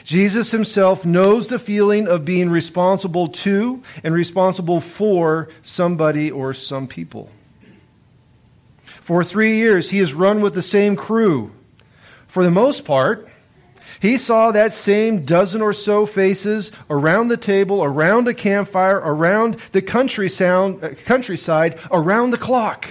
Jesus 0.04 0.50
himself 0.50 1.04
knows 1.04 1.48
the 1.48 1.58
feeling 1.58 2.08
of 2.08 2.24
being 2.24 2.50
responsible 2.50 3.28
to 3.28 3.82
and 4.02 4.14
responsible 4.14 4.80
for 4.80 5.48
somebody 5.62 6.30
or 6.30 6.54
some 6.54 6.88
people. 6.88 7.30
For 9.02 9.24
three 9.24 9.58
years, 9.58 9.90
he 9.90 9.98
has 9.98 10.14
run 10.14 10.40
with 10.40 10.54
the 10.54 10.62
same 10.62 10.96
crew. 10.96 11.52
For 12.28 12.44
the 12.44 12.50
most 12.50 12.84
part, 12.84 13.28
he 14.02 14.18
saw 14.18 14.50
that 14.50 14.72
same 14.72 15.24
dozen 15.24 15.62
or 15.62 15.72
so 15.72 16.06
faces 16.06 16.72
around 16.90 17.28
the 17.28 17.36
table, 17.36 17.84
around 17.84 18.26
a 18.26 18.34
campfire, 18.34 18.96
around 18.96 19.56
the 19.70 19.80
country 19.80 20.28
sound, 20.28 20.82
uh, 20.82 20.88
countryside, 21.04 21.78
around 21.88 22.32
the 22.32 22.36
clock. 22.36 22.88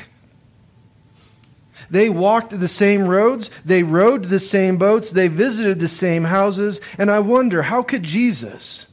They 1.89 2.07
walked 2.07 2.57
the 2.57 2.69
same 2.69 3.09
roads, 3.09 3.49
they 3.65 3.83
rode 3.83 4.23
the 4.23 4.39
same 4.39 4.77
boats, 4.77 5.11
they 5.11 5.27
visited 5.27 5.81
the 5.81 5.89
same 5.89 6.23
houses, 6.23 6.79
and 6.97 7.11
I 7.11 7.19
wonder 7.19 7.63
how 7.63 7.83
could 7.83 8.03
Jesus, 8.03 8.85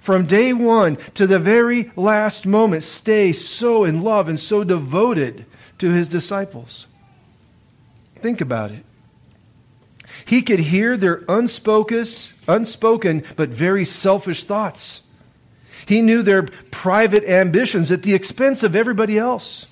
from 0.00 0.26
day 0.26 0.54
one 0.54 0.96
to 1.16 1.26
the 1.26 1.38
very 1.38 1.92
last 1.94 2.46
moment, 2.46 2.84
stay 2.84 3.34
so 3.34 3.84
in 3.84 4.00
love 4.00 4.28
and 4.28 4.40
so 4.40 4.64
devoted 4.64 5.44
to 5.76 5.90
his 5.90 6.08
disciples? 6.08 6.86
Think 8.22 8.40
about 8.40 8.70
it. 8.70 8.86
He 10.26 10.42
could 10.42 10.58
hear 10.58 10.96
their 10.96 11.22
unspoken, 11.28 12.06
unspoken 12.48 13.24
but 13.36 13.50
very 13.50 13.84
selfish 13.84 14.44
thoughts. 14.44 15.06
He 15.86 16.00
knew 16.00 16.22
their 16.22 16.44
private 16.70 17.24
ambitions 17.24 17.90
at 17.90 18.02
the 18.02 18.14
expense 18.14 18.62
of 18.62 18.74
everybody 18.74 19.18
else. 19.18 19.66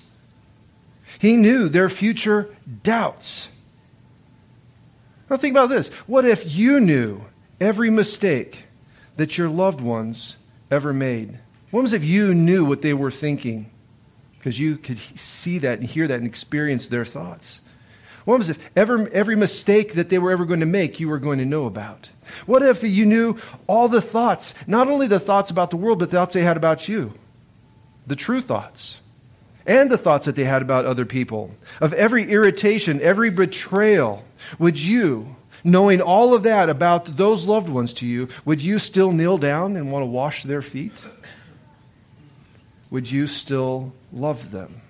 He 1.19 1.37
knew 1.37 1.69
their 1.69 1.89
future 1.89 2.49
doubts. 2.83 3.47
Now 5.29 5.37
think 5.37 5.53
about 5.53 5.69
this. 5.69 5.87
What 6.05 6.25
if 6.25 6.53
you 6.53 6.79
knew 6.79 7.23
every 7.59 7.89
mistake 7.89 8.59
that 9.15 9.37
your 9.37 9.49
loved 9.49 9.81
ones 9.81 10.37
ever 10.69 10.93
made? 10.93 11.39
What 11.71 11.91
if 11.91 12.03
you 12.03 12.35
knew 12.35 12.65
what 12.65 12.81
they 12.81 12.93
were 12.93 13.09
thinking? 13.09 13.71
Because 14.37 14.59
you 14.59 14.77
could 14.77 14.99
see 15.15 15.59
that 15.59 15.79
and 15.79 15.87
hear 15.87 16.07
that 16.07 16.19
and 16.19 16.27
experience 16.27 16.87
their 16.87 17.05
thoughts. 17.05 17.61
What 18.25 18.39
was 18.39 18.49
if 18.49 18.59
every, 18.75 19.11
every 19.11 19.35
mistake 19.35 19.95
that 19.95 20.09
they 20.09 20.17
were 20.17 20.31
ever 20.31 20.45
going 20.45 20.61
to 20.61 20.65
make 20.65 20.99
you 20.99 21.09
were 21.09 21.19
going 21.19 21.39
to 21.39 21.45
know 21.45 21.65
about? 21.65 22.09
What 22.45 22.63
if 22.63 22.83
you 22.83 23.05
knew 23.05 23.37
all 23.67 23.87
the 23.87 24.01
thoughts, 24.01 24.53
not 24.65 24.87
only 24.87 25.07
the 25.07 25.19
thoughts 25.19 25.51
about 25.51 25.69
the 25.69 25.77
world, 25.77 25.99
but 25.99 26.09
the 26.09 26.17
thoughts 26.17 26.33
they 26.33 26.41
had 26.41 26.57
about 26.57 26.87
you? 26.87 27.13
The 28.07 28.15
true 28.15 28.41
thoughts. 28.41 28.97
And 29.65 29.89
the 29.89 29.97
thoughts 29.97 30.25
that 30.25 30.35
they 30.35 30.43
had 30.43 30.61
about 30.61 30.85
other 30.85 31.05
people. 31.05 31.51
Of 31.79 31.93
every 31.93 32.29
irritation, 32.29 33.01
every 33.01 33.29
betrayal. 33.29 34.23
Would 34.59 34.77
you, 34.77 35.35
knowing 35.63 36.01
all 36.01 36.33
of 36.33 36.43
that 36.43 36.69
about 36.69 37.17
those 37.17 37.45
loved 37.45 37.69
ones 37.69 37.93
to 37.95 38.05
you, 38.05 38.29
would 38.45 38.61
you 38.61 38.79
still 38.79 39.11
kneel 39.11 39.37
down 39.37 39.75
and 39.75 39.91
want 39.91 40.03
to 40.03 40.07
wash 40.07 40.43
their 40.43 40.61
feet? 40.61 40.93
Would 42.89 43.09
you 43.09 43.27
still 43.27 43.93
love 44.11 44.51
them? 44.51 44.81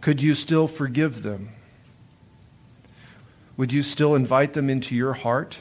Could 0.00 0.22
you 0.22 0.34
still 0.34 0.68
forgive 0.68 1.22
them? 1.22 1.50
Would 3.56 3.72
you 3.72 3.82
still 3.82 4.14
invite 4.14 4.52
them 4.52 4.70
into 4.70 4.94
your 4.94 5.12
heart 5.12 5.58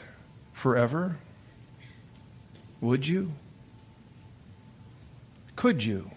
forever? 0.53 1.17
Would 2.79 3.08
you? 3.08 3.32
Could 5.56 5.84
you? 5.84 6.12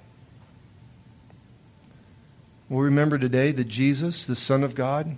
Well, 2.68 2.82
remember 2.82 3.18
today 3.18 3.50
that 3.52 3.64
Jesus, 3.64 4.26
the 4.26 4.36
Son 4.36 4.62
of 4.62 4.74
God, 4.74 5.16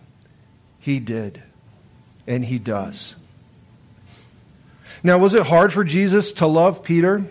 He 0.78 1.00
did, 1.00 1.42
and 2.26 2.44
He 2.44 2.58
does. 2.58 3.16
Now, 5.02 5.18
was 5.18 5.34
it 5.34 5.46
hard 5.46 5.72
for 5.72 5.82
Jesus 5.82 6.32
to 6.34 6.46
love 6.46 6.84
Peter? 6.84 7.24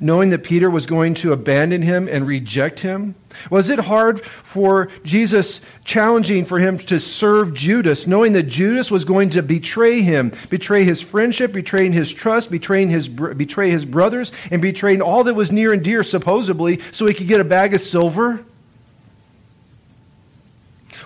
Knowing 0.00 0.30
that 0.30 0.44
Peter 0.44 0.70
was 0.70 0.86
going 0.86 1.14
to 1.14 1.32
abandon 1.32 1.82
him 1.82 2.08
and 2.08 2.26
reject 2.26 2.80
him? 2.80 3.14
Was 3.50 3.68
it 3.70 3.78
hard 3.78 4.24
for 4.44 4.88
Jesus 5.04 5.60
challenging 5.84 6.44
for 6.44 6.58
him 6.58 6.78
to 6.78 6.98
serve 6.98 7.54
Judas, 7.54 8.06
knowing 8.06 8.32
that 8.34 8.44
Judas 8.44 8.90
was 8.90 9.04
going 9.04 9.30
to 9.30 9.42
betray 9.42 10.02
him, 10.02 10.32
betray 10.48 10.84
his 10.84 11.00
friendship, 11.00 11.52
betraying 11.52 11.92
his 11.92 12.12
trust, 12.12 12.50
betraying 12.50 12.90
his, 12.90 13.08
betray 13.08 13.70
his 13.70 13.84
brothers, 13.84 14.32
and 14.50 14.62
betraying 14.62 15.02
all 15.02 15.24
that 15.24 15.34
was 15.34 15.52
near 15.52 15.72
and 15.72 15.84
dear, 15.84 16.02
supposedly, 16.02 16.80
so 16.92 17.06
he 17.06 17.14
could 17.14 17.28
get 17.28 17.40
a 17.40 17.44
bag 17.44 17.74
of 17.74 17.82
silver? 17.82 18.44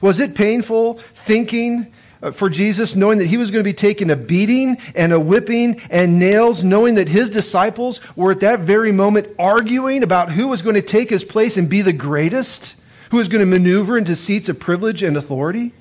Was 0.01 0.19
it 0.19 0.35
painful 0.35 1.01
thinking 1.15 1.93
Uh, 2.23 2.31
for 2.31 2.51
Jesus, 2.51 2.95
knowing 2.95 3.19
that 3.19 3.29
he 3.29 3.39
was 3.39 3.51
going 3.51 3.65
to 3.65 3.69
be 3.69 3.75
taking 3.75 4.11
a 4.11 4.17
beating 4.17 4.77
and 4.95 5.13
a 5.13 5.21
whipping 5.21 5.81
and 5.89 6.19
nails, 6.19 6.63
knowing 6.63 6.97
that 6.97 7.09
his 7.09 7.31
disciples 7.31 8.01
were 8.15 8.33
at 8.33 8.41
that 8.41 8.61
very 8.61 8.93
moment 8.93 9.29
arguing 9.39 10.03
about 10.03 10.31
who 10.31 10.49
was 10.49 10.61
going 10.61 10.75
to 10.75 10.83
take 10.83 11.09
his 11.09 11.25
place 11.25 11.57
and 11.57 11.71
be 11.71 11.81
the 11.81 11.95
greatest, 11.95 12.75
who 13.11 13.17
was 13.17 13.29
going 13.29 13.41
to 13.41 13.47
maneuver 13.47 13.97
into 13.97 14.15
seats 14.15 14.51
of 14.51 14.61
privilege 14.61 15.03
and 15.03 15.17
authority? 15.17 15.73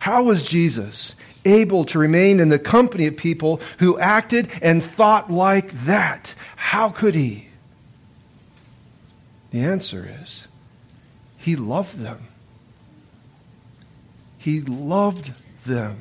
How 0.00 0.24
was 0.24 0.42
Jesus 0.42 1.14
able 1.44 1.84
to 1.86 1.98
remain 1.98 2.40
in 2.40 2.48
the 2.48 2.58
company 2.58 3.06
of 3.06 3.16
people 3.16 3.60
who 3.78 3.98
acted 3.98 4.50
and 4.60 4.82
thought 4.82 5.30
like 5.30 5.70
that? 5.84 6.34
How 6.56 6.90
could 6.90 7.14
he? 7.14 7.48
The 9.52 9.60
answer 9.60 10.08
is, 10.22 10.48
he 11.36 11.54
loved 11.54 11.98
them. 11.98 12.26
He 14.40 14.62
loved 14.62 15.32
them. 15.66 15.98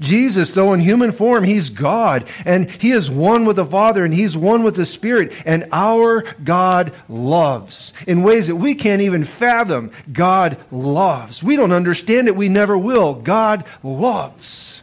Jesus, 0.00 0.50
though 0.50 0.72
in 0.72 0.80
human 0.80 1.12
form, 1.12 1.44
He's 1.44 1.68
God, 1.68 2.24
and 2.44 2.68
He 2.68 2.90
is 2.90 3.08
one 3.08 3.44
with 3.44 3.56
the 3.56 3.64
Father, 3.64 4.04
and 4.04 4.12
He's 4.12 4.36
one 4.36 4.62
with 4.62 4.74
the 4.74 4.86
Spirit, 4.86 5.32
and 5.44 5.68
our 5.72 6.22
God 6.42 6.92
loves 7.08 7.92
in 8.06 8.22
ways 8.22 8.48
that 8.48 8.56
we 8.56 8.74
can't 8.74 9.02
even 9.02 9.24
fathom. 9.24 9.92
God 10.12 10.56
loves. 10.72 11.42
We 11.42 11.56
don't 11.56 11.72
understand 11.72 12.28
it, 12.28 12.36
we 12.36 12.48
never 12.48 12.76
will. 12.76 13.14
God 13.14 13.64
loves. 13.82 14.80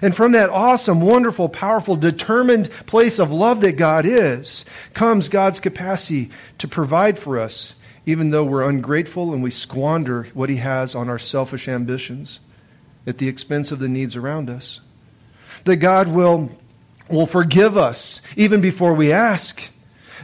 And 0.00 0.16
from 0.16 0.32
that 0.32 0.50
awesome, 0.50 1.00
wonderful, 1.00 1.48
powerful, 1.48 1.96
determined 1.96 2.70
place 2.86 3.18
of 3.18 3.30
love 3.30 3.60
that 3.60 3.72
God 3.72 4.06
is, 4.06 4.64
comes 4.94 5.28
God's 5.28 5.60
capacity 5.60 6.30
to 6.58 6.68
provide 6.68 7.18
for 7.18 7.38
us 7.38 7.74
even 8.06 8.30
though 8.30 8.44
we're 8.44 8.68
ungrateful 8.68 9.32
and 9.32 9.42
we 9.42 9.50
squander 9.50 10.24
what 10.34 10.48
He 10.48 10.56
has 10.56 10.94
on 10.94 11.08
our 11.08 11.18
selfish 11.18 11.68
ambitions 11.68 12.40
at 13.06 13.18
the 13.18 13.28
expense 13.28 13.70
of 13.70 13.78
the 13.78 13.88
needs 13.88 14.16
around 14.16 14.50
us. 14.50 14.80
That 15.64 15.76
God 15.76 16.08
will, 16.08 16.50
will 17.08 17.26
forgive 17.26 17.76
us 17.76 18.20
even 18.36 18.60
before 18.60 18.94
we 18.94 19.12
ask. 19.12 19.62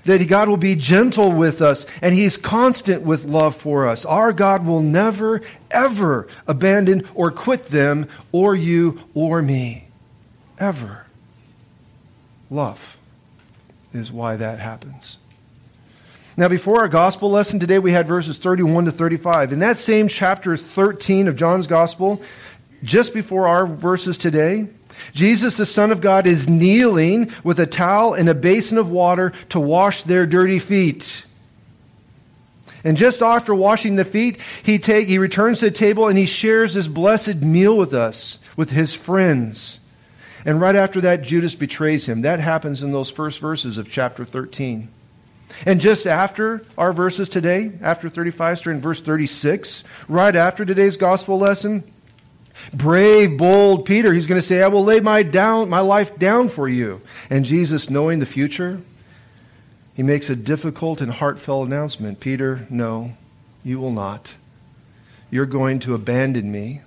That 0.05 0.25
God 0.29 0.49
will 0.49 0.57
be 0.57 0.75
gentle 0.75 1.33
with 1.33 1.61
us 1.61 1.85
and 2.03 2.15
He's 2.15 2.37
constant 2.37 3.03
with 3.03 3.25
love 3.25 3.57
for 3.57 3.87
us. 3.87 4.05
Our 4.05 4.33
God 4.33 4.65
will 4.65 4.83
never, 4.83 5.43
ever 5.71 6.29
abandon 6.47 7.09
or 7.15 7.31
quit 7.31 7.67
them 7.67 8.09
or 8.33 8.55
you 8.55 9.01
or 9.15 9.43
me. 9.43 9.89
Ever. 10.59 11.05
Love 12.51 12.97
is 13.93 14.11
why 14.11 14.37
that 14.37 14.59
happens. 14.59 15.19
Now, 16.39 16.47
before 16.47 16.83
our 16.83 16.89
gospel 16.89 17.33
lesson 17.33 17.59
today, 17.59 17.81
we 17.81 17.91
had 17.91 18.07
verses 18.07 18.39
31 18.39 18.85
to 18.85 18.93
35. 18.93 19.53
In 19.53 19.59
that 19.59 19.77
same 19.77 20.07
chapter 20.07 20.57
13 20.57 21.27
of 21.27 21.35
John's 21.35 21.67
gospel, 21.67 22.23
just 22.85 23.13
before 23.13 23.49
our 23.49 23.67
verses 23.67 24.17
today, 24.19 24.69
Jesus, 25.15 25.57
the 25.57 25.67
Son 25.67 25.91
of 25.91 26.01
God, 26.01 26.29
is 26.29 26.49
kneeling 26.49 27.33
with 27.43 27.59
a 27.59 27.67
towel 27.67 28.15
and 28.15 28.29
a 28.29 28.37
basin 28.37 28.79
of 28.79 28.89
water 28.89 29.33
to 29.49 29.59
wash 29.59 30.05
their 30.05 30.27
dirty 30.27 30.61
feet. 30.61 31.25
And 32.85 32.97
just 32.97 33.21
after 33.21 33.53
washing 33.53 33.97
the 33.97 34.05
feet, 34.05 34.39
he, 34.63 34.79
take, 34.79 35.09
he 35.09 35.19
returns 35.19 35.59
to 35.59 35.71
the 35.71 35.77
table 35.77 36.07
and 36.07 36.17
he 36.17 36.27
shares 36.27 36.75
this 36.75 36.87
blessed 36.87 37.43
meal 37.43 37.77
with 37.77 37.93
us, 37.93 38.39
with 38.55 38.71
his 38.71 38.95
friends. 38.95 39.81
And 40.45 40.61
right 40.61 40.77
after 40.77 41.01
that, 41.01 41.23
Judas 41.23 41.57
betrays 41.57 42.07
him. 42.07 42.21
That 42.21 42.39
happens 42.39 42.81
in 42.81 42.93
those 42.93 43.11
first 43.11 43.41
verses 43.41 43.77
of 43.77 43.91
chapter 43.91 44.25
13. 44.25 44.91
And 45.67 45.81
just 45.81 46.07
after 46.07 46.63
our 46.77 46.93
verses 46.93 47.29
today, 47.29 47.73
after 47.81 48.09
35, 48.09 48.59
starting 48.59 48.81
verse 48.81 49.03
36, 49.03 49.85
right 50.09 50.35
after 50.35 50.65
today's 50.65 50.97
gospel 50.97 51.39
lesson, 51.39 51.85
brave, 52.73 53.37
bold 53.37 53.87
Peter, 53.87 54.13
he's 54.13 54.27
going 54.27 54.41
to 54.41 54.47
say, 54.47 54.63
I 54.63 54.69
will 54.69 54.85
lay 54.85 55.01
my, 55.01 55.23
down, 55.23 55.69
my 55.69 55.81
life 55.81 56.19
down 56.19 56.49
for 56.49 56.69
you. 56.69 57.01
And 57.31 57.45
Jesus, 57.45 57.91
knowing 57.91 58.19
the 58.19 58.27
future, 58.27 58.81
he 59.95 60.03
makes 60.03 60.31
a 60.31 60.37
difficult 60.37 61.01
and 61.01 61.11
heartfelt 61.11 61.67
announcement. 61.67 62.21
Peter, 62.21 62.67
no, 62.71 63.15
you 63.65 63.81
will 63.81 63.93
not. 63.93 64.33
You're 65.31 65.47
going 65.47 65.81
to 65.81 65.95
abandon 65.95 66.51
me, 66.51 66.83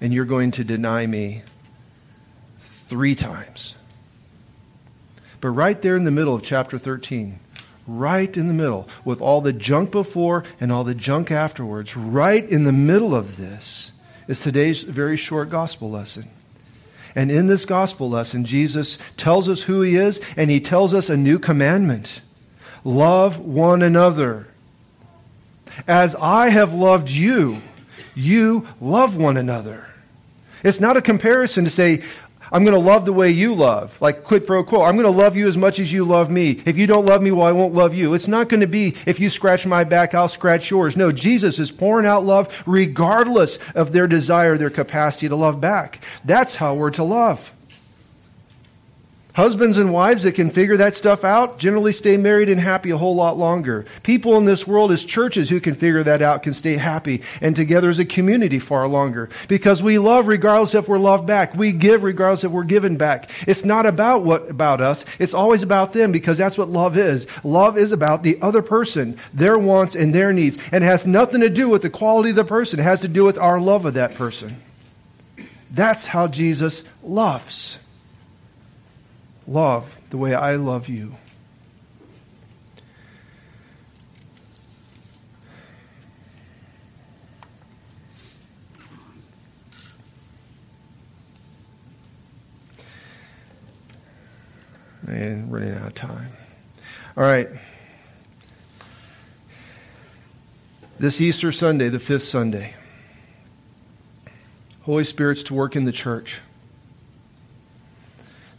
and 0.00 0.12
you're 0.12 0.24
going 0.24 0.50
to 0.52 0.64
deny 0.64 1.06
me 1.06 1.42
three 2.88 3.14
times. 3.14 3.74
But 5.40 5.50
right 5.50 5.80
there 5.80 5.96
in 5.96 6.04
the 6.04 6.10
middle 6.10 6.34
of 6.34 6.42
chapter 6.42 6.78
13, 6.78 7.38
right 7.86 8.36
in 8.36 8.46
the 8.46 8.54
middle, 8.54 8.88
with 9.04 9.20
all 9.20 9.40
the 9.40 9.52
junk 9.52 9.90
before 9.90 10.44
and 10.60 10.70
all 10.70 10.84
the 10.84 10.94
junk 10.94 11.30
afterwards, 11.30 11.96
right 11.96 12.48
in 12.48 12.64
the 12.64 12.72
middle 12.72 13.14
of 13.14 13.36
this 13.36 13.92
is 14.28 14.40
today's 14.40 14.82
very 14.82 15.16
short 15.16 15.50
gospel 15.50 15.90
lesson. 15.90 16.30
And 17.14 17.30
in 17.30 17.46
this 17.46 17.64
gospel 17.64 18.08
lesson, 18.08 18.44
Jesus 18.44 18.98
tells 19.16 19.48
us 19.48 19.62
who 19.62 19.82
he 19.82 19.96
is, 19.96 20.20
and 20.36 20.50
he 20.50 20.60
tells 20.60 20.94
us 20.94 21.08
a 21.08 21.16
new 21.16 21.38
commandment 21.38 22.22
love 22.84 23.38
one 23.38 23.82
another. 23.82 24.48
As 25.86 26.14
I 26.16 26.48
have 26.48 26.72
loved 26.72 27.08
you, 27.08 27.62
you 28.14 28.66
love 28.80 29.16
one 29.16 29.36
another. 29.36 29.86
It's 30.62 30.80
not 30.80 30.96
a 30.96 31.02
comparison 31.02 31.64
to 31.64 31.70
say, 31.70 32.02
I'm 32.52 32.64
going 32.64 32.78
to 32.78 32.86
love 32.86 33.06
the 33.06 33.14
way 33.14 33.30
you 33.30 33.54
love, 33.54 33.98
like 34.00 34.24
quid 34.24 34.46
pro 34.46 34.62
quo. 34.62 34.82
I'm 34.82 34.96
going 34.96 35.10
to 35.10 35.22
love 35.22 35.36
you 35.36 35.48
as 35.48 35.56
much 35.56 35.78
as 35.78 35.90
you 35.90 36.04
love 36.04 36.30
me. 36.30 36.62
If 36.66 36.76
you 36.76 36.86
don't 36.86 37.06
love 37.06 37.22
me, 37.22 37.30
well, 37.30 37.46
I 37.46 37.52
won't 37.52 37.72
love 37.72 37.94
you. 37.94 38.12
It's 38.12 38.28
not 38.28 38.50
going 38.50 38.60
to 38.60 38.66
be 38.66 38.94
if 39.06 39.18
you 39.18 39.30
scratch 39.30 39.64
my 39.64 39.84
back, 39.84 40.12
I'll 40.12 40.28
scratch 40.28 40.70
yours. 40.70 40.94
No, 40.94 41.12
Jesus 41.12 41.58
is 41.58 41.70
pouring 41.70 42.06
out 42.06 42.26
love 42.26 42.52
regardless 42.66 43.56
of 43.74 43.92
their 43.92 44.06
desire, 44.06 44.58
their 44.58 44.68
capacity 44.68 45.30
to 45.30 45.36
love 45.36 45.62
back. 45.62 46.04
That's 46.26 46.54
how 46.56 46.74
we're 46.74 46.90
to 46.90 47.04
love. 47.04 47.52
Husbands 49.34 49.78
and 49.78 49.90
wives 49.90 50.24
that 50.24 50.34
can 50.34 50.50
figure 50.50 50.76
that 50.76 50.94
stuff 50.94 51.24
out 51.24 51.58
generally 51.58 51.94
stay 51.94 52.18
married 52.18 52.50
and 52.50 52.60
happy 52.60 52.90
a 52.90 52.98
whole 52.98 53.14
lot 53.14 53.38
longer. 53.38 53.86
People 54.02 54.36
in 54.36 54.44
this 54.44 54.66
world 54.66 54.92
as 54.92 55.02
churches 55.02 55.48
who 55.48 55.58
can 55.58 55.74
figure 55.74 56.02
that 56.02 56.20
out 56.20 56.42
can 56.42 56.52
stay 56.52 56.76
happy 56.76 57.22
and 57.40 57.56
together 57.56 57.88
as 57.88 57.98
a 57.98 58.04
community 58.04 58.58
far 58.58 58.86
longer. 58.86 59.30
Because 59.48 59.82
we 59.82 59.98
love 59.98 60.28
regardless 60.28 60.74
if 60.74 60.86
we're 60.86 60.98
loved 60.98 61.26
back. 61.26 61.54
We 61.54 61.72
give 61.72 62.02
regardless 62.02 62.44
if 62.44 62.52
we're 62.52 62.64
given 62.64 62.98
back. 62.98 63.30
It's 63.46 63.64
not 63.64 63.86
about 63.86 64.22
what 64.22 64.50
about 64.50 64.82
us. 64.82 65.02
It's 65.18 65.32
always 65.32 65.62
about 65.62 65.94
them 65.94 66.12
because 66.12 66.36
that's 66.36 66.58
what 66.58 66.68
love 66.68 66.98
is. 66.98 67.26
Love 67.42 67.78
is 67.78 67.90
about 67.90 68.22
the 68.22 68.38
other 68.42 68.60
person, 68.60 69.18
their 69.32 69.56
wants 69.56 69.94
and 69.94 70.14
their 70.14 70.34
needs. 70.34 70.58
And 70.72 70.84
it 70.84 70.88
has 70.88 71.06
nothing 71.06 71.40
to 71.40 71.48
do 71.48 71.70
with 71.70 71.80
the 71.80 71.90
quality 71.90 72.30
of 72.30 72.36
the 72.36 72.44
person. 72.44 72.80
It 72.80 72.82
has 72.82 73.00
to 73.00 73.08
do 73.08 73.24
with 73.24 73.38
our 73.38 73.58
love 73.58 73.86
of 73.86 73.94
that 73.94 74.14
person. 74.14 74.60
That's 75.70 76.04
how 76.04 76.26
Jesus 76.26 76.82
loves 77.02 77.78
love 79.52 79.98
the 80.08 80.16
way 80.16 80.34
I 80.34 80.56
love 80.56 80.88
you. 80.88 81.14
And 95.06 95.52
running 95.52 95.74
out 95.74 95.88
of 95.88 95.94
time. 95.94 96.32
All 97.16 97.24
right. 97.24 97.48
This 100.98 101.20
Easter 101.20 101.52
Sunday, 101.52 101.90
the 101.90 101.98
fifth 101.98 102.22
Sunday, 102.22 102.74
Holy 104.82 105.04
Spirit's 105.04 105.42
to 105.44 105.54
work 105.54 105.76
in 105.76 105.84
the 105.84 105.92
church. 105.92 106.40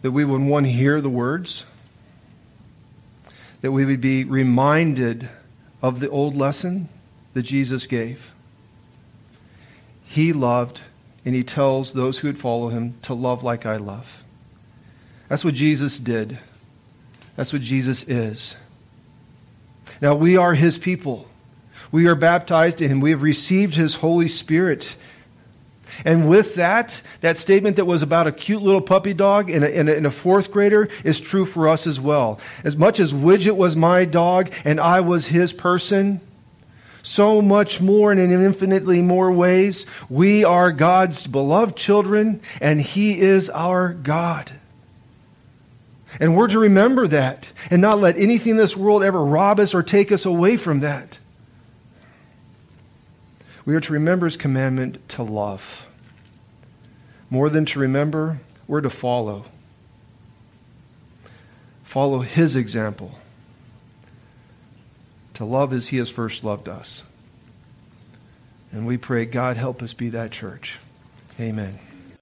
That 0.04 0.12
we 0.12 0.24
would, 0.24 0.42
one, 0.42 0.66
hear 0.66 1.02
the 1.02 1.10
words, 1.10 1.66
that 3.62 3.72
we 3.72 3.86
would 3.86 4.02
be 4.02 4.24
reminded 4.24 5.30
of 5.82 6.00
the 6.00 6.10
old 6.10 6.36
lesson 6.36 6.90
that 7.34 7.44
Jesus 7.44 7.88
gave. 7.88 8.32
He 10.06 10.32
loved, 10.32 10.82
and 11.26 11.34
he 11.34 11.44
tells 11.44 11.94
those 11.94 12.20
who 12.20 12.28
would 12.28 12.38
follow 12.38 12.70
him 12.70 12.96
to 13.04 13.14
love 13.16 13.44
like 13.44 13.66
I 13.66 13.78
love. 13.78 14.24
That's 15.30 15.44
what 15.44 15.56
Jesus 15.56 15.98
did. 15.98 16.38
That's 17.36 17.52
what 17.52 17.64
Jesus 17.64 18.04
is. 18.08 18.56
Now, 20.02 20.16
we 20.16 20.38
are 20.38 20.54
his 20.54 20.78
people. 20.78 21.28
We 21.92 22.08
are 22.08 22.16
baptized 22.16 22.82
in 22.82 22.90
him. 22.90 23.00
We 23.00 23.12
have 23.12 23.22
received 23.22 23.76
his 23.76 23.96
Holy 23.96 24.28
Spirit. 24.28 24.96
And 26.06 26.28
with 26.28 26.56
that, 26.56 26.96
that 27.22 27.38
statement 27.38 27.78
that 27.78 27.86
was 27.86 28.02
about 28.02 28.28
a 28.28 28.32
cute 28.32 28.62
little 28.62 28.82
puppy 28.82 29.14
dog 29.14 29.50
and 29.50 29.64
a, 29.64 30.06
a, 30.06 30.08
a, 30.08 30.12
fourth 30.12 30.52
grader 30.52 30.90
is 31.04 31.20
true 31.20 31.46
for 31.46 31.70
us 31.70 31.88
as 31.88 32.00
well. 32.00 32.40
As 32.64 32.76
much 32.76 33.00
as 33.00 33.14
Widget 33.14 33.56
was 33.56 33.76
my 33.76 34.06
dog 34.06 34.52
and 34.66 34.80
I 34.80 35.02
was 35.02 35.28
his 35.28 35.54
person, 35.54 36.20
so 37.04 37.42
much 37.42 37.82
more 37.82 38.12
and 38.12 38.20
in 38.20 38.32
infinitely 38.32 39.02
more 39.02 39.32
ways, 39.32 39.86
we 40.10 40.44
are 40.44 40.72
God's 40.72 41.28
beloved 41.28 41.76
children 41.76 42.42
and 42.62 42.82
he 42.82 43.20
is 43.20 43.50
our 43.50 43.94
God. 43.94 44.52
And 46.20 46.36
we're 46.38 46.48
to 46.48 46.60
remember 46.60 47.08
that 47.08 47.50
and 47.70 47.82
not 47.82 48.00
let 48.00 48.18
anything 48.18 48.52
in 48.52 48.58
this 48.58 48.78
world 48.78 49.04
ever 49.04 49.24
rob 49.24 49.60
us 49.60 49.74
or 49.74 49.84
take 49.84 50.12
us 50.12 50.26
away 50.26 50.58
from 50.58 50.82
that. 50.82 51.18
We 53.66 53.76
are 53.76 53.82
to 53.82 53.94
remember 53.94 54.26
his 54.26 54.38
commandment 54.38 55.08
to 55.10 55.24
love. 55.24 55.88
More 57.30 57.50
than 57.50 57.66
to 57.66 57.80
remember, 57.80 58.40
we're 58.68 58.82
to 58.82 58.90
follow. 58.90 59.46
Follow 61.84 62.20
his 62.20 62.56
example. 62.56 63.20
To 65.36 65.46
love 65.46 65.74
as 65.74 65.88
he 65.88 65.98
has 65.98 66.10
first 66.10 66.44
loved 66.44 66.68
us. 66.68 67.04
And 68.72 68.86
we 68.86 68.98
pray, 68.98 69.26
God, 69.26 69.58
help 69.58 69.82
us 69.82 69.94
be 69.94 70.10
that 70.10 70.32
church. 70.32 70.80
Amen. 71.40 71.80